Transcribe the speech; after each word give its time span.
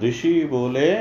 ऋषि 0.00 0.48
बोले, 0.52 0.94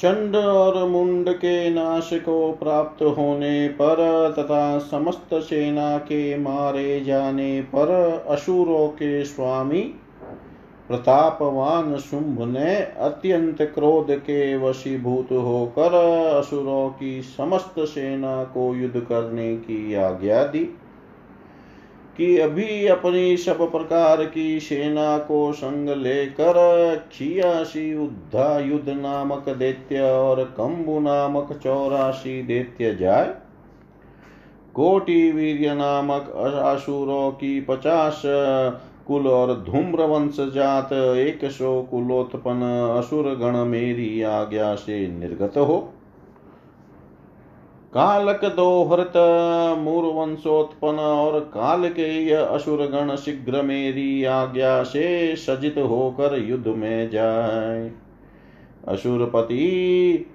चंड 0.00 0.36
और 0.36 0.88
मुंड 0.88 1.28
के 1.30 1.70
नाश 1.70 2.10
को 2.12 2.52
प्राप्त 2.52 3.02
होने 3.02 3.68
पर 3.68 4.00
तथा 4.38 4.78
समस्त 4.78 5.34
सेना 5.34 5.98
के 5.98 6.38
मारे 6.38 7.00
जाने 7.00 7.60
पर 7.60 7.90
असुरों 8.28 8.88
के 8.88 9.24
स्वामी 9.24 9.80
प्रतापवान 10.88 11.96
शुंभ 11.96 12.40
ने 12.40 12.74
अत्यंत 12.76 13.62
क्रोध 13.62 14.10
के 14.10 14.56
वशीभूत 14.56 15.32
होकर 15.32 15.94
असुरों 16.38 16.88
की 16.90 17.22
समस्त 17.22 17.74
सेना 17.78 18.44
को 18.44 18.74
युद्ध 18.74 19.00
करने 19.00 19.56
की 19.56 19.94
आज्ञा 19.94 20.42
दी। 20.44 20.64
कि 22.16 22.36
अभी 22.38 22.86
अपनी 22.86 23.36
सब 23.36 23.58
प्रकार 23.72 24.24
की 24.24 24.60
सेना 24.60 25.18
को 25.18 25.52
संग 25.52 25.88
लेकर 25.88 26.58
छियासी 27.12 27.94
उद्धा 27.94 28.58
युद्ध 28.58 28.88
नामक 28.88 29.48
दैत्य 29.48 30.00
और 30.00 30.44
कंबु 30.44 30.98
नामक 31.00 31.52
चौरासी 31.64 32.42
दैत्य 32.42 32.94
जाए। 32.94 33.34
कोटि 34.74 35.30
वीर्य 35.32 35.74
नामक 35.74 36.30
असुरों 36.64 37.30
की 37.30 37.60
पचास 37.60 38.22
कुल 39.06 39.26
और 39.26 39.52
धूम्र 39.60 40.02
वंश 40.02 40.36
जात 40.54 40.92
एक 40.92 41.44
सौ 41.50 41.82
कुलोत्पन्न 41.82 42.62
असुर 42.98 43.24
गण 43.34 43.56
मेरी 43.64 44.22
आज्ञा 44.22 44.74
से 44.74 45.06
निर्गत 45.08 45.56
हो। 45.58 45.92
कालक 47.96 48.44
दोहृत 48.44 49.12
मूर्वंशोत्पन्न 49.78 50.98
और 50.98 51.40
काल 51.40 51.88
के 51.88 52.08
यह 52.26 52.44
असुर 52.44 52.78
गण 52.78 53.16
शीघ्र 53.16 53.62
मेरी 53.62 54.24
आज्ञा 54.24 54.82
से 54.82 55.36
सजित 55.36 55.78
होकर 55.78 56.38
युद्ध 56.38 56.66
में 56.66 57.10
जाए। 57.10 57.90
असुरपति, 58.88 60.26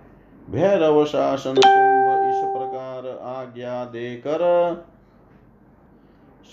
भैरव 0.50 1.06
शासन 1.06 1.52
इस 1.52 2.42
प्रकार 2.48 3.08
आज्ञा 3.24 3.86
देकर 3.86 4.42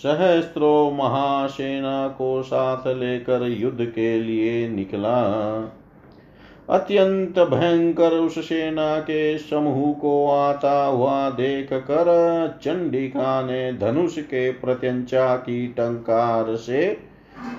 सहस्त्रो 0.03 0.91
महासेना 0.91 2.09
को 2.09 2.43
साथ 2.43 2.87
लेकर 2.87 3.43
युद्ध 3.43 3.85
के 3.85 4.19
लिए 4.19 4.69
निकला। 4.69 5.19
अत्यंत 6.71 7.39
भयंकर 7.39 8.13
उस 8.13 8.49
सेना 8.49 9.01
के 9.01 9.39
समूह 9.39 9.93
को 9.93 10.31
आता 10.31 10.85
हुआ 10.85 11.31
देख 11.31 11.73
कर 11.73 12.59
चंडिका 12.63 13.43
ने 13.43 13.73
धनुष 13.73 14.19
के 14.19 14.53
प्रत्यंचा 14.53 15.37
की 15.37 15.67
टंकार 15.67 16.57
से 16.57 16.97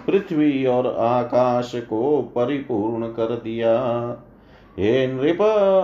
पृथ्वी 0.08 0.66
और 0.66 0.96
आकाश 1.00 1.72
को 1.76 2.22
परिपूर्ण 2.36 3.08
कर 3.08 3.36
दिया। 3.44 3.76
हे 4.80 5.08
नृप, 5.08 5.42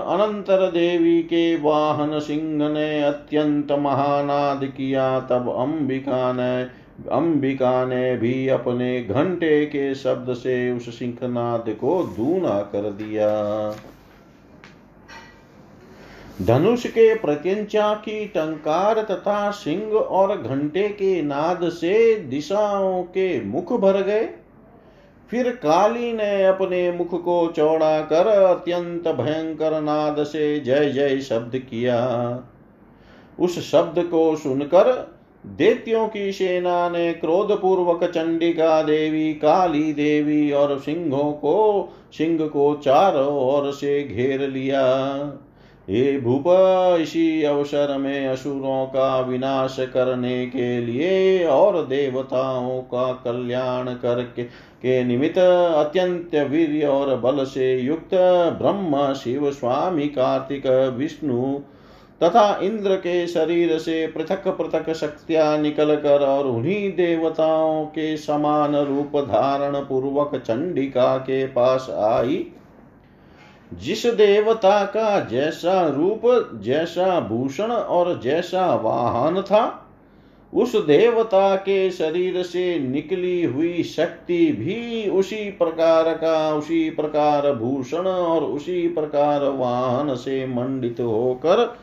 अनंतर 0.08 0.72
देवी 0.72 1.22
के 1.24 1.56
वाहन 1.62 2.20
सिंह 2.20 2.70
ने 2.70 3.04
अत्यंत 3.04 3.72
महानाद 3.72 4.64
किया, 4.64 5.20
तब 5.20 5.50
अंबिका 5.58 6.34
ने 6.34 6.85
अंबिका 7.12 7.86
ने 7.86 8.18
भी 8.18 8.48
अपने 8.48 9.02
घंटे 9.02 9.66
के 9.66 9.96
शब्द 9.96 10.34
से 10.34 10.72
उस 10.72 11.00
सिंहनाद 11.00 11.66
को 11.70 12.04
दूना 12.04 12.62
कर 12.62 12.92
दिया। 12.92 13.30
धनुष 16.42 16.88
के 16.88 17.16
प्रत्यंचा 17.16 17.94
की 17.94 18.26
टंकार 18.26 19.02
तथा 19.02 19.52
सिंह 19.52 19.94
और 19.94 20.42
घंटे 20.42 20.88
के 20.90 21.22
नाद 21.22 21.70
से 21.70 22.16
दिशाओं 22.16 23.04
के 23.04 23.42
मुख 23.42 23.74
भर 23.74 24.02
गए। 24.02 24.30
फिर 25.30 25.50
काली 25.50 26.14
ने 26.14 26.44
अपने 26.44 26.92
मुख 26.92 27.24
को 27.24 27.54
चौड़ा 27.56 28.02
कर 28.02 28.28
अत्यंत 28.28 29.08
भयंकर 29.08 29.82
नाद 29.82 30.24
से 30.24 30.60
जय 30.60 30.90
जय 30.90 31.20
शब्द 31.20 31.58
किया। 31.58 32.00
उस 33.40 33.72
शब्द 33.72 34.00
को 34.00 34.36
सुनकर 34.36 35.15
दैत्यों 35.46 36.08
की 36.08 36.32
सेना 36.32 36.90
ने 36.90 37.14
क्रोध 37.14 37.62
पूर्वक 37.62 38.04
चंडिका 38.04 38.82
देवी, 38.82 39.34
काली 39.34 39.94
देवी 39.94 40.52
और 40.52 40.80
सिंहों 40.80 41.32
को, 41.32 41.90
सिंह 42.18 42.48
को 42.48 42.82
चारों 42.86 43.56
ओर 43.56 43.72
से 43.72 44.04
घेर 44.04 44.50
लिया। 44.50 44.84
हे 45.90 46.20
भूप, 46.20 46.44
इसी 47.02 47.44
अवसर 47.44 47.98
में 47.98 48.28
असुरों 48.28 48.86
का 48.86 49.20
विनाश 49.20 49.78
करने 49.80 50.46
के 50.46 50.82
लिए 50.82 51.46
और 51.46 51.86
देवताओं 51.86 52.82
का 52.82 53.14
कल्याण 53.14 53.94
करके 53.94 54.44
के 54.76 55.04
निमित्त 55.04 55.38
अत्यंत 55.38 56.36
वीर 56.36 56.88
और 56.88 57.16
बल 57.16 57.44
से 57.44 57.80
युक्त 57.80 58.16
ब्रह्म 58.62 59.14
शिव 59.14 59.52
स्वामी 59.52 60.08
कार्तिक 60.08 60.68
विष्णु 60.98 61.60
तथा 62.24 62.60
इंद्र 62.64 62.96
के 62.96 63.28
शरीर 63.28 63.78
से 63.78 64.08
पृथक 64.08 64.48
पृथक 64.48 64.94
शक्तियाँ 64.94 65.58
निकल 65.58 65.96
कर 65.96 66.24
और 66.24 66.48
उन्हीं 66.48 66.92
देवताओं 66.92 67.86
के 67.86 68.18
समान 68.18 68.76
रूप 68.76 69.12
धारण 69.18 69.76
पूर्वक 69.80 70.36
चंडिका 70.36 71.18
के 71.18 71.46
पास 71.48 71.88
आई। 71.90 72.48
जिस 73.74 74.06
देवता 74.06 74.86
का 74.86 75.20
जैसा 75.20 75.88
रूप, 75.88 76.52
जैसा 76.62 77.20
भूषण 77.20 77.72
और 77.72 78.20
जैसा 78.22 78.76
वाहन 78.76 79.42
था, 79.42 79.82
उस 80.54 80.76
देवता 80.76 81.56
के 81.56 81.92
शरीर 81.92 82.44
से 82.44 82.80
निकली 82.80 83.44
हुई 83.44 83.84
शक्ति 83.84 84.52
भी 84.52 85.10
उसी 85.10 85.50
प्रकार 85.52 86.14
का, 86.14 86.54
उसी 86.54 86.90
प्रकार 86.90 87.52
भूषण 87.52 88.08
और 88.08 88.44
उसी 88.44 88.88
प्रकार 88.88 89.44
वाहन 89.44 90.16
से 90.16 90.46
मंडित 90.48 91.00
होकर 91.00 91.78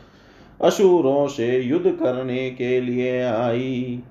असुरों 0.61 1.27
से 1.27 1.59
युद्ध 1.59 1.91
करने 1.91 2.49
के 2.51 2.81
लिए 2.81 3.21
आई। 3.23 4.03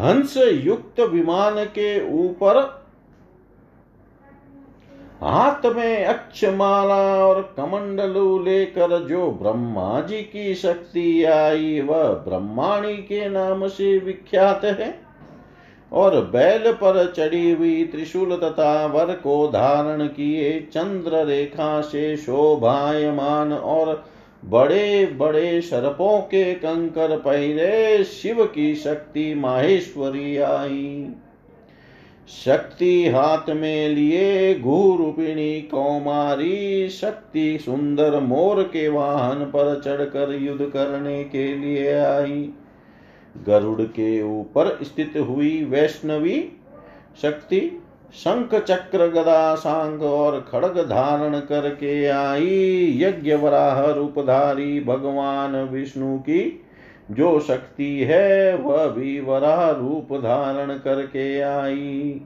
हंस 0.00 0.36
युक्त 0.36 1.00
विमान 1.00 1.64
के 1.64 2.10
ऊपर, 2.14 2.82
हाथ 5.22 5.66
में 5.66 6.04
अक्षमाला 6.04 7.26
और 7.26 7.54
कमंडलू 7.56 8.38
लेकर 8.38 8.98
जो 9.06 9.30
ब्रह्मा 9.30 10.00
जी 10.00 10.22
की 10.22 10.54
शक्ति 10.54 11.24
आई, 11.24 11.80
वह 11.80 12.04
ब्रह्माणी 12.04 12.96
के 12.96 13.28
नाम 13.28 13.66
से 13.68 13.98
विख्यात 13.98 14.64
है। 14.64 15.00
और 15.92 16.20
बैल 16.20 16.72
पर 16.72 17.12
चढ़ी 17.12 17.50
हुई 17.50 17.84
त्रिशूल 17.84 18.36
तथा 18.36 18.86
वर 18.86 19.14
को 19.14 19.48
धारण 19.48 20.06
किए 20.06 20.60
चंद्र 20.60 21.24
रेखा 21.24 21.80
से 21.80 22.16
शोभायमान 22.16 23.52
और 23.52 24.04
बड़े 24.44 25.06
बड़े 25.06 25.60
सर्पों 25.60 26.20
के 26.20 26.54
कंकर 26.54 27.16
पहले 27.16 28.04
शिव 28.04 28.44
की 28.44 28.74
शक्ति 28.74 29.34
माहेश्वरी 29.34 30.36
आई। 30.36 31.08
शक्ति 32.44 33.08
हाथ 33.08 33.50
में 33.50 33.88
लिए 33.88 34.54
घूरूपिणी 34.54 35.60
कौमारी, 35.60 36.88
शक्ति 36.88 37.58
सुंदर 37.58 38.20
मोर 38.20 38.62
के 38.62 38.88
वाहन 38.88 39.44
पर 39.44 39.80
चढ़कर 39.84 40.34
युद्ध 40.34 40.64
करने 40.64 41.24
के 41.24 41.54
लिए 41.54 41.94
आई। 41.94 42.50
गरुड़ 43.46 43.82
के 43.82 44.22
ऊपर 44.22 44.78
स्थित 44.82 45.12
हुई 45.16 45.64
वैष्णवी 45.64 46.48
शक्ति 47.22 47.81
शंख 48.14 48.54
चक्र 48.54 49.06
गदा 49.08 49.54
सांग 49.54 50.02
और 50.02 50.40
खड़ग 50.50 50.78
धारण 50.78 51.38
करके 51.40 52.06
आई 52.06 52.98
यज्ञ 53.00 53.34
वराह 53.34 53.84
रूपधारी 53.86 54.80
भगवान 54.80 55.56
विष्णु 55.56 56.18
की 56.18 56.66
जो 57.10 57.40
शक्ति 57.40 57.98
है, 58.02 58.56
वह 58.56 58.86
भी 58.86 59.20
वराह 59.20 59.70
रूप 59.70 60.08
धारण 60.12 60.72
करके 60.78 61.40
आई। 61.40 62.20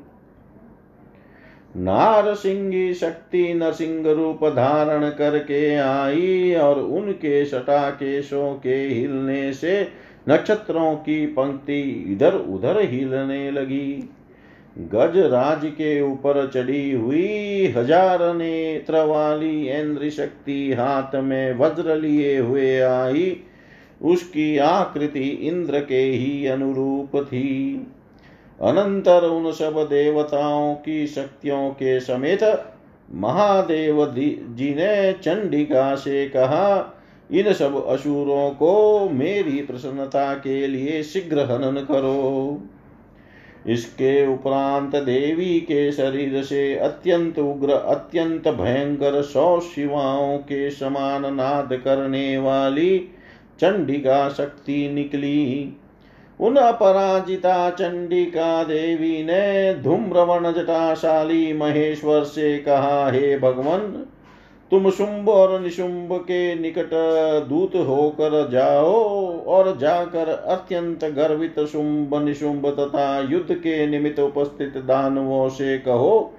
नार 1.76 2.34
सिंगी 2.34 2.94
शक्ति 2.94 3.54
नरसिंह 3.54 4.12
रूप 4.12 4.44
धारण 4.44 5.08
करके 5.10 5.76
आई 5.76 6.54
और 6.54 6.80
उनके 6.80 7.44
सटा 7.44 7.90
केशों 7.90 8.54
के 8.54 8.74
हिलने 8.74 9.52
से 9.52 9.88
नक्षत्रों 10.28 10.94
की 10.94 11.26
पंक्ति 11.26 11.80
इधर 12.08 12.34
उधर 12.34 12.80
हिलने 12.80 13.50
लगी। 13.50 14.10
गज 14.76 15.16
राज 15.24 15.64
के 15.66 16.00
ऊपर 16.02 16.46
चढ़ी 16.46 16.90
हुई 16.92 17.66
हज़ार 17.76 18.22
नेत्र 18.34 19.04
वाली 19.06 19.68
इंद्र 19.70 20.10
शक्ति 20.10 20.72
हाथ 20.72 21.14
में 21.14 21.58
वज्र 21.58 21.96
लिए 21.96 22.36
हुए 22.38 22.78
आई। 22.80 23.36
उसकी 24.04 24.56
आकृति 24.58 25.28
इंद्र 25.42 25.80
के 25.80 26.02
ही 26.02 26.46
अनुरूप 26.46 27.16
थी। 27.22 27.74
अनंतर 28.58 29.24
उन 29.24 29.50
सब 29.52 29.86
देवताओं 29.90 30.74
की 30.74 31.06
शक्तियों 31.06 31.68
के 31.70 31.98
समेत 32.00 32.42
महादेव 33.14 34.04
जी 34.10 34.74
ने 34.74 35.12
चंडिका 35.14 35.94
से 35.94 36.26
कहा, 36.28 36.92
इन 37.30 37.52
सब 37.52 37.84
असुरों 37.86 38.50
को 38.50 39.08
मेरी 39.08 39.60
प्रसन्नता 39.62 40.32
के 40.34 40.66
लिए 40.66 41.02
शीघ्र 41.02 41.40
हनन 41.42 41.80
करो। 41.82 42.62
इसके 43.68 44.26
उपरांत 44.26 44.96
देवी 44.96 45.60
के 45.60 45.92
शरीर 45.92 46.42
से 46.42 46.74
अत्यंत 46.76 47.38
उग्र, 47.38 47.70
अत्यंत 47.70 48.48
भयंकर 48.48 49.22
सौ 49.22 49.60
शिवाओं 49.60 50.38
के 50.38 50.70
समान 50.70 51.34
नाद 51.34 51.80
करने 51.84 52.38
वाली 52.38 52.98
चंडिका 53.60 54.28
शक्ति 54.28 54.88
निकली। 54.92 55.72
उन 56.40 56.56
अपराजिता 56.56 57.70
चंडिका 57.70 58.64
देवी 58.64 59.22
ने 59.22 59.74
धूम्रवण 59.74 60.52
जटाशाली 60.52 61.52
महेश्वर 61.52 62.24
से 62.24 62.58
कहा, 62.58 63.10
हे 63.10 63.38
भगवान 63.38 64.06
तुम 64.70 64.88
शुंभ 64.90 65.28
और 65.28 65.60
निशुंभ 65.60 66.12
के 66.20 66.54
निकट 66.54 66.90
दूत 67.48 67.74
होकर 67.88 68.48
जाओ 68.50 68.94
और 69.46 69.76
जाकर 69.78 70.28
अत्यंत 70.28 71.04
गर्वित 71.06 71.60
शुंभ, 71.62 72.14
निशुंभ 72.24 72.66
तथा 72.70 73.18
युद्ध 73.20 73.54
के 73.54 73.86
निमित्त 73.86 74.20
उपस्थित 74.20 74.76
दानवों 74.78 75.48
से 75.48 75.78
कहो, 75.78 76.32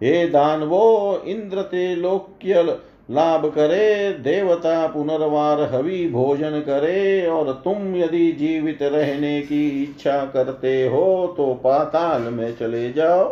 हे 0.00 0.26
दानवो, 0.28 1.22
इंद्र 1.26 1.62
ते 1.62 1.94
लोक्य 1.96 2.62
लाभ 3.10 3.46
करे, 3.46 4.12
देवता 4.14 4.86
पुनर्वार 4.86 5.60
हवि 5.72 6.06
भोजन 6.08 6.60
करे, 6.60 7.26
और 7.26 7.52
तुम 7.64 7.96
यदि 7.96 8.30
जीवित 8.32 8.82
रहने 8.82 9.40
की 9.42 9.68
इच्छा 9.82 10.24
करते 10.24 10.86
हो 10.88 11.34
तो 11.36 11.52
पाताल 11.54 12.22
में 12.22 12.56
चले 12.56 12.92
जाओ। 12.92 13.28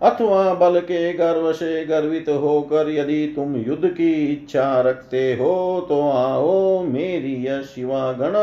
अथवा 0.00 0.52
बल 0.54 0.78
के 0.80 1.12
गर्व 1.12 1.52
से 1.52 1.84
गर्वित 1.86 2.28
होकर 2.30 2.90
यदि 2.90 3.32
तुम 3.36 3.56
युद्ध 3.56 3.88
की 3.88 4.12
इच्छा 4.24 4.80
रखते 4.80 5.22
हो 5.34 5.86
तो 5.88 6.00
आओ 6.00 6.82
मेरी 6.82 7.34
यह 7.34 7.62
शिवागण, 7.62 8.34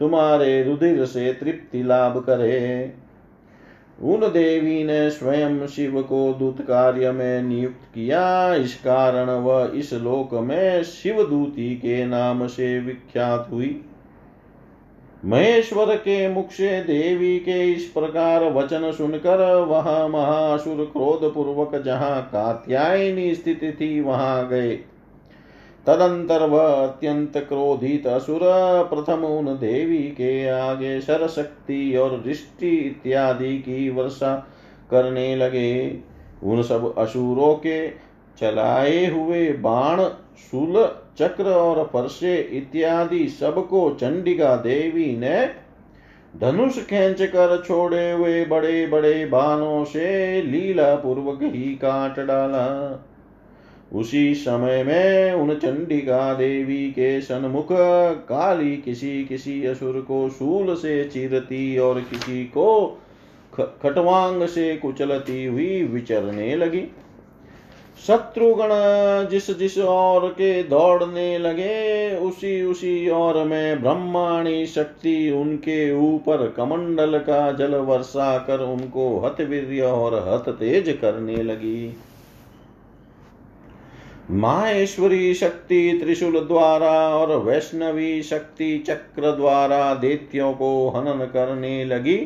तुम्हारे 0.00 0.62
रुधिर 0.62 1.04
से 1.04 1.32
तृप्ति 1.32 1.82
लाभ 1.82 2.18
करे। 2.18 2.92
उन 4.02 4.20
देवी 4.20 4.82
ने 4.84 5.10
स्वयं 5.10 5.66
शिव 5.66 6.00
को 6.02 6.32
दूत 6.32 6.60
कार्य 6.62 7.10
में 7.12 7.42
नियुक्त 7.42 7.84
किया। 7.94 8.54
इस 8.54 8.74
कारण 8.76 9.30
वह 9.30 9.70
इस 9.74 9.92
लोक 9.94 10.34
में 10.34 10.82
शिव 10.82 11.22
दूती 11.22 11.74
के 11.74 12.04
नाम 12.06 12.46
से 12.46 12.78
विख्यात 12.80 13.48
हुई। 13.52 13.80
महेश्वर 15.24 15.96
के 15.96 16.28
मुख 16.28 16.50
से 16.50 16.80
देवी 16.80 17.38
के 17.38 17.72
इस 17.72 17.84
प्रकार 17.84 18.44
वचन 18.44 18.92
सुनकर 18.92 19.54
वह 19.54 20.08
महासुर 20.08 20.84
क्रोध 20.84 21.34
पूर्वक 21.34 21.82
जहाँ 21.82 22.22
कात्यायनी 22.22 23.34
स्थित 23.34 23.76
थी, 23.80 24.00
वहाँ 24.00 24.48
गए। 24.48 24.76
तदंतर 25.86 26.42
वह 26.42 26.64
अत्यंत 26.64 27.36
क्रोधित 27.36 28.06
असुर, 28.06 28.40
प्रथम 28.94 29.24
उन 29.24 29.46
देवी 29.46 29.98
के 29.98 30.48
आगे 30.48 31.00
सरशक्ति 31.00 31.96
और 31.96 32.20
दृष्टि 32.20 32.76
इत्यादि 32.76 33.58
की 33.58 33.90
वर्षा 33.90 34.48
करने 34.90 35.36
लगे। 35.36 35.98
उन 36.44 36.62
सब 36.62 36.94
असुरों 36.98 37.54
के 37.54 38.07
चलाए 38.40 39.06
हुए 39.06 39.52
बाण, 39.52 40.02
शूल, 40.40 40.74
चक्र 41.18 41.44
और 41.44 41.84
परसे 41.84 42.36
इत्यादि 42.36 43.28
सबको 43.28 43.90
चंडिका 44.00 44.56
देवी 44.56 45.16
ने 45.16 45.46
धनुष 46.36 46.78
खेच 46.78 47.22
कर 47.22 47.62
छोड़े 47.66 48.10
हुए 48.12 48.44
बड़े 48.44 48.86
बड़े 48.86 49.26
बाणों 49.26 49.84
से 49.84 50.42
लीला 50.42 50.94
पूर्वक 50.94 51.42
ही 51.42 51.74
काट 51.74 52.20
डाला। 52.20 53.04
उसी 53.92 54.34
समय 54.34 54.82
में 54.84 55.32
उन 55.32 55.54
चंडिका 55.54 56.34
देवी 56.34 56.90
के 56.90 57.20
सन्मुख 57.20 57.68
काली 58.28 58.76
किसी 58.76 59.24
किसी 59.24 59.64
असुर 59.66 60.00
को 60.00 60.28
शूल 60.28 60.74
से 60.74 61.04
चीरती 61.04 61.78
और 61.78 62.00
किसी 62.00 62.44
को 62.44 63.00
खटवांग 63.82 64.46
से 64.46 64.76
कुचलती 64.76 65.44
हुई 65.44 65.82
विचरने 65.84 66.56
लगी। 66.56 66.84
शत्रुगण 68.06 68.68
जिस 69.28 69.50
जिस 69.58 69.78
और 69.78 70.28
के 70.28 70.62
दौड़ने 70.62 71.38
लगे, 71.38 72.16
उसी 72.16 72.62
उसी 72.62 73.08
और 73.08 73.44
में 73.44 73.82
ब्रह्माणी 73.82 74.66
शक्ति 74.66 75.30
उनके 75.30 75.92
ऊपर 75.94 76.46
कमंडल 76.56 77.18
का 77.18 77.52
जल 77.52 77.74
वर्षा 77.74 78.38
कर 78.38 78.60
उनको 78.60 79.18
हतवीर्य 79.18 79.80
और 79.80 80.14
हत 80.28 80.48
तेज 80.48 80.98
करने 81.00 81.42
लगी। 81.42 81.96
माहेश्वरी 84.30 85.34
शक्ति 85.34 86.00
त्रिशूल 86.02 86.40
द्वारा 86.40 87.16
और 87.16 87.36
वैष्णवी 87.36 88.22
शक्ति 88.22 88.78
चक्र 88.78 89.36
द्वारा 89.36 89.94
दैत्यों 89.94 90.52
को 90.52 90.88
हनन 90.88 91.24
करने 91.24 91.84
लगी। 91.84 92.16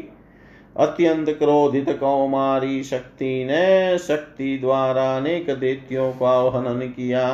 अत्यंत 0.77 1.31
क्रोधित 1.31 1.91
कौमारी 2.01 2.83
शक्ति 2.83 3.45
ने 3.45 3.99
शक्ति 3.99 4.59
द्वारा 4.59 5.17
अनेक 5.17 5.51
दैत्यों 5.51 6.13
का 6.13 6.59
हनन 6.59 6.87
किया 6.87 7.29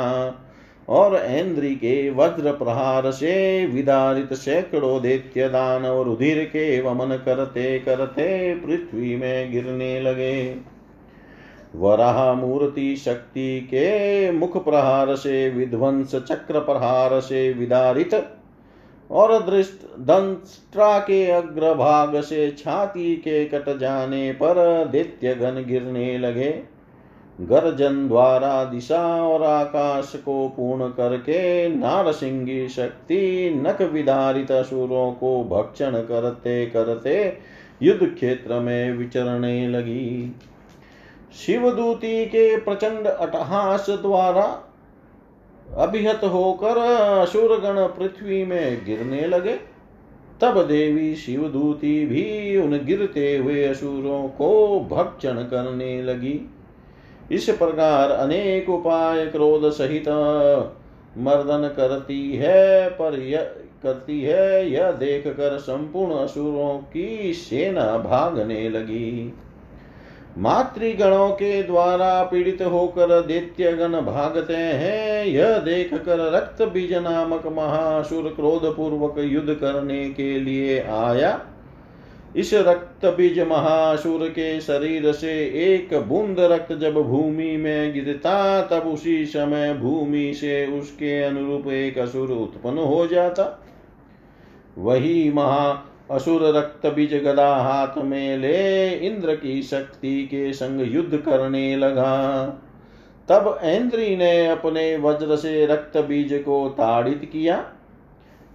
और 0.88 1.14
ऐन्द्री 1.16 1.74
के 1.74 2.10
वज्र 2.10 2.52
प्रहार 2.52 3.10
से 3.10 3.66
विदारित 3.66 4.32
सैकड़ों 4.32 5.02
दैत्य 5.02 5.48
दान 5.48 5.86
और 5.86 6.04
रुधिर 6.04 6.44
के 6.44 6.80
वमन 6.80 7.16
करते 7.24 7.78
करते 7.78 8.54
पृथ्वी 8.54 9.16
में 9.16 9.52
गिरने 9.52 10.00
लगे। 10.00 10.56
वराह 11.76 12.34
मूर्ति 12.34 12.96
शक्ति 12.96 13.60
के 13.60 14.30
मुख 14.30 14.64
प्रहार 14.64 15.16
से, 15.16 15.50
विध्वंस 15.50 16.14
चक्र 16.14 16.60
प्रहार 16.60 17.20
से 17.20 17.52
विदारित 17.52 18.37
और 19.10 19.42
दृष्ट 19.42 19.84
दंष्ट्रा 19.98 20.98
के 20.98 21.24
अग्रभाग 21.30 22.20
से 22.20 22.50
छाती 22.50 23.16
के 23.16 23.44
कट 23.44 23.78
जाने 23.78 24.32
पर 24.32 24.84
दैत्य 24.84 25.34
घन 25.34 25.64
गिरने 25.68 26.18
लगे। 26.18 26.50
गर्जन 27.40 28.08
द्वारा 28.08 28.64
दिशा 28.64 29.02
और 29.24 29.42
आकाश 29.42 30.12
को 30.16 30.48
पूर्ण 30.48 30.88
करके 30.88 31.68
नारसिंगी 31.68 32.68
शक्ति 32.68 33.50
नख 33.56 33.82
विदारित 33.82 34.50
असुरों 34.52 35.12
को 35.12 35.44
भक्षण 35.44 35.92
करते 35.92 36.66
करते 36.66 37.38
युद्ध 37.82 38.14
क्षेत्र 38.14 38.60
में 38.60 38.92
विचरने 38.92 39.68
लगी। 39.68 40.36
शिवदूती 41.36 42.26
के 42.26 42.56
प्रचंड 42.56 43.06
अटहास 43.06 43.86
द्वारा 43.90 44.46
अभिहत 45.76 46.20
होकर 46.24 46.78
असुरगण 47.18 47.86
पृथ्वी 47.86 48.44
में 48.44 48.84
गिरने 48.86 49.26
लगे। 49.26 49.58
तब 50.40 50.66
देवी 50.66 51.14
शिवदूती 51.14 52.06
भी 52.06 52.56
उन 52.56 52.84
गिरते 52.84 53.36
हुए 53.36 53.64
असुरों 53.64 54.28
को 54.28 54.80
भक्षण 54.80 55.34
करने 55.34 56.02
लगी। 56.02 56.50
इस 57.30 57.48
प्रकार 57.48 58.10
अनेक 58.10 58.70
उपाय 58.70 59.26
क्रोध 59.26 59.70
सहित 59.70 60.08
मर्दन 61.18 61.74
करती 61.76 62.36
है, 62.36 62.90
पर 62.90 63.18
यह 63.18 63.42
करती 63.82 64.20
है, 64.22 64.70
यह 64.70 64.90
देख 64.90 65.26
कर 65.26 65.58
संपूर्ण 65.58 66.14
असुरों 66.14 66.78
की 66.78 67.32
सेना 67.34 67.98
भागने 67.98 68.68
लगी। 68.68 69.32
मातृगणों 70.38 71.28
के 71.30 71.62
द्वारा 71.62 72.22
पीड़ित 72.22 72.62
होकर 72.62 73.20
दैत्यगण 73.20 74.00
भागते 74.00 74.56
हैं। 74.56 75.24
यह 75.26 75.58
देख 75.58 75.94
कर 75.94 76.18
रक्त 76.32 76.62
बीज 76.62 76.94
नामक 76.94 77.46
महासुर 77.46 78.28
क्रोध 78.36 78.76
पूर्वक 78.76 79.18
युद्ध 79.18 79.54
करने 79.54 80.10
के 80.10 80.38
लिए 80.40 80.80
आया। 80.80 81.40
इस 82.36 82.54
रक्त 82.54 83.06
बीज 83.06 83.38
महासुर 83.40 84.28
के 84.28 84.60
शरीर 84.60 85.12
से 85.12 85.32
एक 85.64 85.94
बूंद 86.00 86.40
रक्त 86.40 86.72
जब 86.72 86.94
भूमि 86.94 87.56
में 87.56 87.92
गिरता, 87.92 88.62
तब 88.62 88.86
उसी 88.86 89.26
समय 89.26 89.74
भूमि 89.74 90.32
से 90.34 90.66
उसके 90.78 91.22
अनुरूप 91.22 91.66
एक 91.66 91.98
असुर 91.98 92.28
उत्पन्न 92.28 92.78
हो 92.78 93.06
जाता। 93.06 93.64
वही 94.78 95.32
महा 95.32 95.84
असुर 96.10 96.42
रक्त 96.56 96.86
बीज 96.86 97.14
गदा 97.14 97.56
हाथ 97.56 98.02
में 98.04 98.38
ले 98.38 98.90
इंद्र 98.90 99.34
की 99.34 99.62
शक्ति 99.62 100.22
के 100.22 100.52
संग 100.52 100.94
युद्ध 100.94 101.16
करने 101.16 101.76
लगा। 101.76 102.46
तब 103.28 103.58
ऐन्द्री 103.62 104.16
ने 104.16 104.46
अपने 104.46 104.96
वज्र 104.96 105.36
से 105.36 105.66
रक्त 105.66 105.96
बीज 105.96 106.32
को 106.32 106.68
ताड़ित 106.68 107.28
किया। 107.32 107.56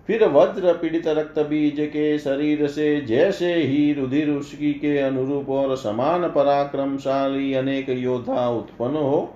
फिर 0.08 0.24
वज्र 0.28 0.74
पीड़ित 0.74 1.08
रक्त 1.08 1.40
बीज 1.40 1.76
के 1.80 2.18
शरीर 2.20 2.68
से 2.68 3.02
जैसे 3.02 3.54
ही 3.54 3.94
रुधिर 3.94 4.30
उसकी 4.30 4.74
के 4.74 4.98
अनुरूप 4.98 5.50
और 5.50 5.76
समान 5.76 6.28
पराक्रमशाली 6.30 7.54
अनेक 7.54 7.90
योद्धा 7.90 8.50
उत्पन्न 8.50 8.96
हो 8.96 9.34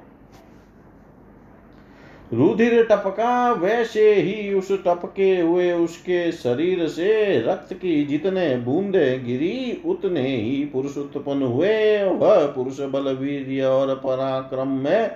रुधिर 2.33 2.83
टपका, 2.83 3.51
वैसे 3.51 4.13
ही 4.13 4.53
उस 4.53 4.71
टपके 4.71 5.39
हुए 5.39 5.71
उसके 5.71 6.31
शरीर 6.31 6.87
से 6.87 7.39
रक्त 7.39 7.73
की 7.73 8.05
जितने 8.05 8.55
बूंदे 8.55 9.19
गिरी, 9.19 9.81
उतने 9.85 10.37
ही 10.37 10.65
पुरुष 10.65 10.97
उत्पन्न 10.97 11.43
हुए। 11.43 12.03
वह 12.03 12.45
पुरुष 12.45 12.79
बल 12.79 13.13
वीर 13.13 13.65
और 13.65 13.95
पराक्रम 13.95 14.67
में 14.67 15.11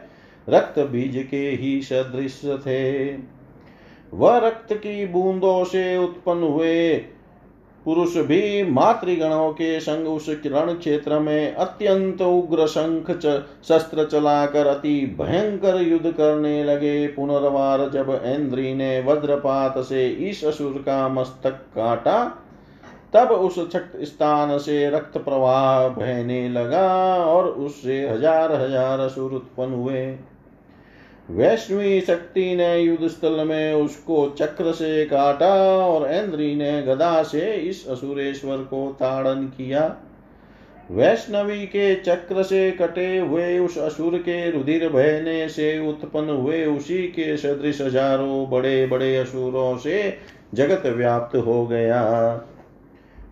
रक्त 0.49 0.79
बीज 0.79 1.27
के 1.31 1.49
ही 1.49 1.81
सदृश 1.81 2.41
थे। 2.45 3.11
वह 4.13 4.37
रक्त 4.37 4.73
की 4.73 5.05
बूंदों 5.05 5.63
से 5.63 5.97
उत्पन्न 5.97 6.43
हुए 6.43 7.05
पुरुष 7.85 8.15
भी 8.17 8.63
मातृगणों 8.63 9.51
के 9.51 9.79
संग 9.79 10.07
उस 10.07 10.29
रण 10.45 10.73
क्षेत्र 10.73 11.19
में 11.19 11.53
अत्यंत 11.55 12.21
उग्र 12.21 12.67
शंख 12.67 13.09
शस्त्र 13.63 14.05
चलाकर 14.05 14.67
अति 14.67 14.93
भयंकर 15.19 15.81
युद्ध 15.81 16.11
करने 16.11 16.63
लगे। 16.63 17.07
पुनर्वार 17.07 17.89
जब 17.89 18.09
इंद्री 18.25 18.73
ने 18.73 18.99
वज्रपात 19.01 19.77
से 19.79 20.07
इस 20.29 20.43
असुर 20.45 20.81
का 20.81 21.07
मस्तक 21.09 21.59
काटा, 21.75 22.23
तब 23.13 23.31
उस 23.31 23.59
स्थान 24.03 24.57
से 24.57 24.89
रक्त 24.89 25.17
प्रवाह 25.17 25.87
बहने 25.89 26.47
लगा 26.49 26.87
और 27.25 27.47
उससे 27.47 27.99
हज़ार 28.09 28.51
हज़ार 28.53 28.99
असुर 28.99 29.31
उत्पन्न 29.31 29.73
हुए। 29.73 30.05
वैष्णवी 31.31 31.99
शक्ति 32.01 32.55
ने 32.55 32.77
युद्ध 32.79 33.07
स्थल 33.07 33.43
में 33.47 33.73
उसको 33.73 34.27
चक्र 34.29 34.71
से 34.71 35.05
काटा 35.05 35.53
और 35.77 36.11
इंद्री 36.11 36.55
ने 36.55 36.81
गदा 36.81 37.21
से 37.23 37.51
इस 37.53 37.87
असुरेश्वर 37.87 38.57
को 38.57 38.87
ताड़न 38.99 39.45
किया। 39.47 39.83
वैष्णवी 40.91 41.65
के 41.65 41.95
चक्र 41.95 42.43
से 42.43 42.71
कटे 42.71 43.17
हुए 43.17 43.59
उस 43.59 43.77
असुर 43.77 44.17
के 44.17 44.51
रुधिर 44.51 44.87
बहने 44.89 45.47
से 45.49 45.89
उत्पन्न 45.89 46.29
हुए 46.29 46.65
उसी 46.65 47.01
के 47.07 47.37
सदृश 47.37 47.81
हज़ारों 47.81 48.49
बड़े 48.49 48.85
बड़े 48.87 49.15
असुरों 49.17 49.77
से 49.77 50.17
जगत 50.53 50.85
व्याप्त 50.87 51.35
हो 51.37 51.65
गया। 51.67 52.03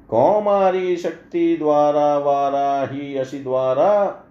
कौमारी 0.10 0.96
शक्ति 0.98 1.56
द्वारा, 1.58 2.18
वाराही 2.18 3.18
असी 3.18 3.40
द्वारा 3.40 4.26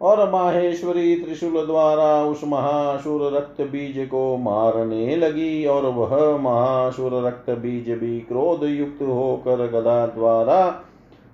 और 0.00 0.30
माहेश्वरी 0.30 1.16
त्रिशूल 1.16 1.66
द्वारा 1.66 2.24
उस 2.24 2.40
महासुर 2.44 3.32
रक्त 3.32 3.60
बीज 3.60 4.08
को 4.10 4.36
मारने 4.36 5.16
लगी 5.16 5.66
और 5.66 5.86
वह 5.86 6.38
महासुर 6.38 7.26
रक्त 7.26 7.50
बीज 7.50 7.90
भी 7.90 8.20
क्रोध 8.20 8.62
युक्त 8.62 9.02
होकर 9.02 9.66
गदा 9.66 10.06
द्वारा 10.06 10.82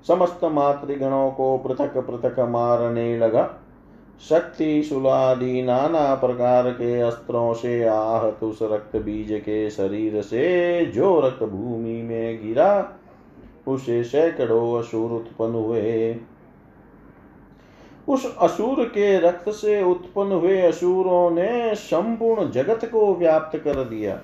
समस्त 0.08 0.40
मातृगणों 0.44 1.30
को 1.30 1.58
पृथक 1.58 1.96
पृथक 1.96 2.40
मारने 2.40 3.18
लगा। 3.18 3.50
शक्ति, 4.28 4.82
सुलादि, 4.82 5.62
नाना 5.62 6.14
प्रकार 6.14 6.70
के 6.70 7.00
अस्त्रों 7.00 7.54
से 7.54 7.84
आहत 7.84 8.42
उस 8.42 8.58
रक्त 8.62 8.96
बीज 8.96 9.28
के 9.40 9.70
शरीर 9.70 10.22
से 10.22 10.84
जो 10.86 11.20
रक्त 11.20 11.42
भूमि 11.42 12.02
में 12.02 12.46
गिरा, 12.46 12.88
उसे 13.68 14.04
सैकड़ों 14.04 14.78
असुर 14.78 15.10
उत्पन्न 15.10 15.54
हुए। 15.54 16.16
उस 18.08 18.36
असुर 18.38 18.84
के 18.84 19.18
रक्त 19.18 19.48
से 19.48 19.82
उत्पन्न 19.82 20.32
हुए 20.32 20.60
असुरों 20.60 21.30
ने 21.30 21.74
संपूर्ण 21.74 22.50
जगत 22.50 22.84
को 22.84 23.14
व्याप्त 23.14 23.58
कर 23.58 23.84
दिया। 23.84 24.20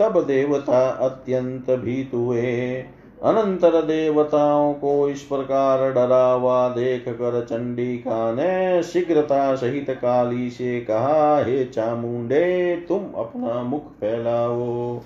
तब 0.00 0.24
देवता 0.26 0.88
अत्यंत 0.88 1.70
भीत 1.70 2.10
हुए। 2.14 2.84
अनंतर 3.22 3.82
देवताओं 3.82 4.74
को 4.74 5.08
इस 5.08 5.22
प्रकार 5.22 5.92
डरा 5.92 6.32
हुआ 6.32 6.68
देख 6.68 7.04
कर 7.08 7.44
चंडिका 7.44 8.32
ने 8.32 8.82
शीघ्रता 8.82 9.54
सहित 9.56 9.90
काली 9.90 10.50
से 10.50 10.80
कहा, 10.80 11.44
हे 11.44 11.64
चामुंडे, 11.64 12.76
तुम 12.88 12.98
अपना 12.98 13.62
मुख 13.62 13.84
फैलाओ। 13.84 15.00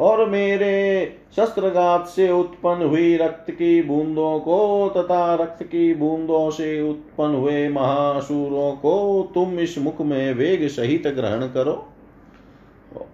और 0.00 0.28
मेरे 0.28 1.12
शस्त्रघात 1.36 2.06
से 2.06 2.30
उत्पन्न 2.30 2.82
हुई 2.82 3.16
रक्त 3.16 3.50
की 3.50 3.82
बूंदों 3.82 4.40
को 4.40 4.88
तथा 4.96 5.34
रक्त 5.34 5.62
की 5.62 5.94
बूंदों 5.94 6.50
से 6.50 6.90
उत्पन्न 6.90 7.34
हुए 7.34 7.68
महासूरों 7.68 8.72
को 8.72 9.22
तुम 9.34 9.58
इस 9.58 9.78
मुख 9.78 10.00
में 10.00 10.34
वेग 10.34 10.68
सहित 10.68 11.06
ग्रहण 11.06 11.46
करो। 11.46 11.86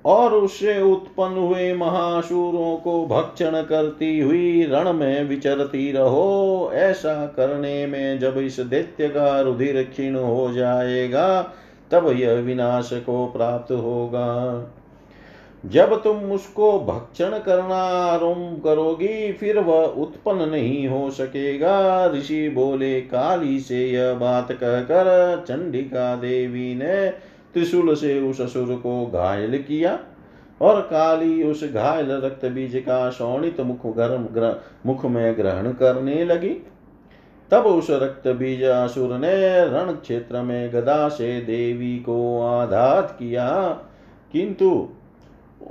और 0.06 0.34
उससे 0.34 0.82
उत्पन्न 0.82 1.36
हुए 1.36 1.74
महासुरों 1.74 2.76
को 2.76 3.06
भक्षण 3.06 3.62
करती 3.62 4.20
हुई 4.20 4.64
रण 4.64 4.92
में 4.92 5.24
विचरती 5.24 5.92
रहो। 5.92 6.70
ऐसा 6.72 7.26
करने 7.26 7.86
में 7.86 8.18
जब 8.18 8.38
इस 8.38 8.60
दैत्य 8.60 9.08
का 9.08 9.40
रुधिर 9.40 9.82
क्षीण 9.82 10.16
हो 10.16 10.52
जाएगा, 10.52 11.42
तब 11.90 12.14
यह 12.16 12.32
विनाश 12.32 12.90
को 12.92 13.26
प्राप्त 13.26 13.72
होगा। 13.72 14.26
जब 15.66 16.02
तुम 16.02 16.32
उसको 16.32 16.80
भक्षण 16.80 17.38
करना 17.38 17.76
आरंभ 18.04 18.60
करोगी 18.64 19.32
फिर 19.32 19.58
वह 19.58 19.84
उत्पन्न 19.84 20.48
नहीं 20.48 20.88
हो 20.88 21.10
सकेगा। 21.10 22.06
ऋषि 22.06 22.48
बोले 22.48 23.00
काली 23.00 23.58
से 23.60 23.86
यह 23.86 24.12
बात 24.14 24.52
कहकर 24.52 25.44
चंडिका 25.48 26.16
देवी 26.16 26.74
ने 26.74 27.08
त्रिशूल 27.54 27.94
से 27.94 28.20
उस 28.20 28.40
असुर 28.40 28.74
को 28.76 29.06
घायल 29.06 29.58
किया 29.58 29.98
और 30.60 30.80
काली 30.80 31.42
उस 31.42 31.64
घायल 31.64 32.10
रक्त 32.10 32.44
बीज 32.46 32.76
का 32.76 33.10
शोणित 33.10 33.60
मुख 33.60 33.96
गर्म 33.96 34.22
ग्र, 34.22 34.62
मुख 34.86 35.04
में 35.04 35.36
ग्रहण 35.36 35.72
करने 35.72 36.24
लगी। 36.24 36.54
तब 37.50 37.66
उस 37.66 37.86
रक्त 37.90 38.28
बीज 38.28 38.62
असुर 38.62 39.16
ने 39.18 39.34
रण 39.68 39.92
क्षेत्र 39.92 40.42
में 40.42 40.72
गदा 40.72 41.08
से 41.08 41.40
देवी 41.40 41.96
को 41.98 42.42
आघात 42.42 43.16
किया। 43.18 43.48
किंतु 44.32 44.88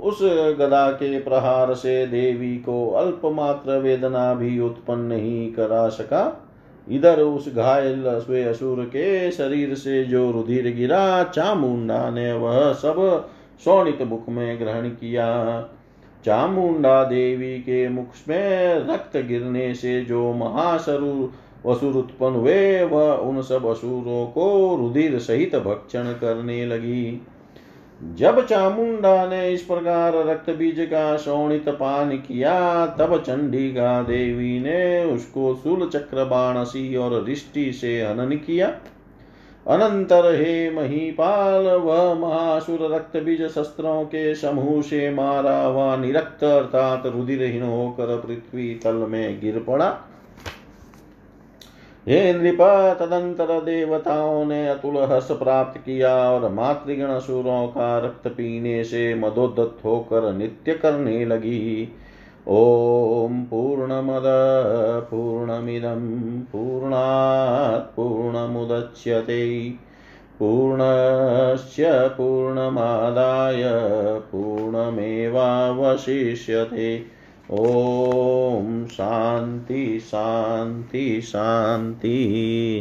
उस 0.00 0.18
गदा 0.58 0.90
के 0.90 1.18
प्रहार 1.20 1.74
से 1.74 2.06
देवी 2.06 2.56
को 2.56 2.90
अल्पमात्र 2.90 3.78
वेदना 3.78 4.34
भी 4.34 4.60
उत्पन्न 4.60 5.00
नहीं 5.00 5.52
करा 5.52 5.88
सका। 5.88 6.42
इधर 6.90 7.20
उस 7.20 7.54
घायल 7.56 8.04
स्वे 8.06 8.42
असुर 8.44 8.84
के 8.84 9.30
शरीर 9.30 9.74
से 9.74 10.04
जो 10.04 10.30
रुधिर 10.30 10.74
गिरा, 10.74 11.24
चामुंडा 11.24 12.10
ने 12.10 12.32
वह 12.32 12.72
सब 12.72 13.28
सोनित 13.64 14.02
मुख 14.02 14.28
में 14.28 14.60
ग्रहण 14.60 14.88
किया। 14.88 15.60
चामुंडा 16.24 17.04
देवी 17.04 17.58
के 17.58 17.88
मुख 17.88 18.06
में 18.28 18.74
रक्त 18.74 19.16
गिरने 19.16 19.74
से 19.74 20.00
जो 20.04 20.32
महासरु 20.32 21.28
असुर 21.70 21.94
उत्पन्न 21.94 22.34
हुए, 22.34 22.82
वह 22.84 23.12
उन 23.12 23.42
सब 23.42 23.66
असुरों 23.66 24.26
को 24.26 24.76
रुधिर 24.76 25.18
सहित 25.18 25.56
भक्षण 25.56 26.04
करने 26.04 26.66
लगी। 26.66 27.22
जब 28.02 28.46
चामुंडा 28.46 29.26
ने 29.26 29.52
इस 29.52 29.62
प्रकार 29.62 30.26
रक्त 30.26 30.50
बीज 30.50 30.76
का 30.80 31.16
शोणित 31.16 31.68
पान 31.68 32.10
किया, 32.10 32.86
तब 32.86 33.22
चंडिका 33.22 34.02
देवी 34.02 34.60
ने 34.60 35.04
उसको 35.04 35.54
सूल 35.54 35.88
चक्र 35.88 36.24
बाणसी 36.24 36.96
और 36.96 37.24
रिष्टि 37.24 37.72
से 37.72 38.02
हनन 38.02 38.36
किया। 38.36 38.66
अनंतर 39.66 40.34
हे 40.34 40.70
महीपाल, 40.70 41.64
वह 41.66 42.14
महासुर 42.14 42.94
रक्त 42.94 43.16
बीज 43.16 43.42
शस्त्रों 43.48 44.04
के 44.04 44.34
समूह 44.34 44.82
से 44.82 45.10
मारा 45.10 45.68
व 45.68 46.00
निरक्त 46.00 46.44
अर्थात 46.44 47.06
रुधिरहीन 47.06 47.62
होकर 47.62 48.16
पृथ्वी 48.26 48.74
तल 48.74 48.94
में 48.94 49.40
गिर 49.40 49.58
पड़ा। 49.58 49.98
हे 52.08 52.32
नृप 52.32 52.96
तदंतर 53.00 53.60
देवताओं 53.60 54.44
ने 54.44 54.68
अतुल 54.68 54.96
हर्ष 54.96 55.30
प्राप्त 55.30 55.80
किया 55.80 56.30
और 56.30 56.52
मातृगण 56.52 57.18
सुरों 57.18 57.66
का 57.66 57.98
रक्त 57.98 58.28
पीने 58.28 58.84
से 58.84 59.14
मदोदत 59.14 59.84
होकर 59.84 60.32
नित्य 60.32 60.74
करने 60.74 61.24
लगी। 61.24 61.88
ॐ 62.48 63.44
पूर्णमद, 63.50 64.22
पूर्णमिदं, 65.10 66.40
पूर्णात् 66.40 67.96
पूर्णमुदच्यते। 67.96 69.72
पूर्णस्य 70.38 71.86
पूर्णमादाय, 71.90 73.62
पूर्णमेवावशिष्यते। 74.32 77.15
ॐ 77.50 78.86
शान्ति 78.86 80.00
शान्ति 80.00 81.20
शान्ति 81.22 82.16